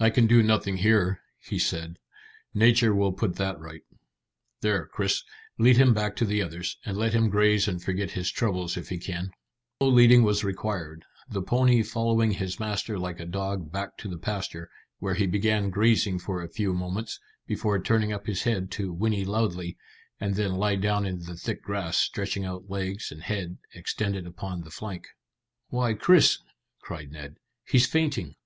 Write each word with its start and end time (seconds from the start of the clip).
"I 0.00 0.08
can 0.08 0.26
do 0.26 0.42
nothing 0.42 0.78
here," 0.78 1.20
he 1.40 1.58
said. 1.58 1.98
"Nature 2.54 2.94
will 2.94 3.12
put 3.12 3.36
that 3.36 3.60
right. 3.60 3.82
There, 4.62 4.86
Chris, 4.86 5.24
lead 5.58 5.76
him 5.76 5.92
back 5.92 6.16
to 6.16 6.24
the 6.24 6.40
others, 6.40 6.78
and 6.86 6.96
let 6.96 7.12
him 7.12 7.28
graze 7.28 7.68
and 7.68 7.82
forget 7.82 8.12
his 8.12 8.30
troubles 8.32 8.78
if 8.78 8.88
he 8.88 8.96
can." 8.96 9.32
No 9.78 9.88
leading 9.88 10.22
was 10.22 10.42
required, 10.42 11.04
the 11.28 11.42
pony 11.42 11.82
following 11.82 12.30
his 12.30 12.58
master 12.58 12.98
like 12.98 13.20
a 13.20 13.26
dog 13.26 13.70
back 13.70 13.98
to 13.98 14.08
the 14.08 14.16
pasture, 14.16 14.70
where 15.00 15.12
he 15.16 15.26
began 15.26 15.68
grazing 15.68 16.18
for 16.18 16.42
a 16.42 16.48
few 16.48 16.72
moments, 16.72 17.20
before 17.46 17.78
turning 17.78 18.14
up 18.14 18.26
his 18.26 18.44
head 18.44 18.70
to 18.70 18.90
whinny 18.90 19.26
loudly, 19.26 19.76
and 20.18 20.36
then 20.36 20.52
lie 20.52 20.76
down 20.76 21.04
in 21.04 21.18
the 21.18 21.36
thick 21.36 21.60
grass, 21.62 21.98
stretching 21.98 22.46
out 22.46 22.70
legs 22.70 23.12
and 23.12 23.24
head, 23.24 23.58
extended 23.74 24.26
upon 24.26 24.62
the 24.62 24.70
flank. 24.70 25.08
"Why, 25.68 25.92
Chris," 25.92 26.38
cried 26.80 27.10
Ned, 27.12 27.36
"he's 27.68 27.86
fainting!" 27.86 28.36